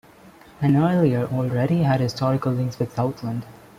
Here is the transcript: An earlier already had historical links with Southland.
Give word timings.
An 0.61 0.77
earlier 0.77 1.27
already 1.31 1.83
had 1.83 1.99
historical 1.99 2.51
links 2.51 2.79
with 2.79 2.91
Southland. 2.95 3.45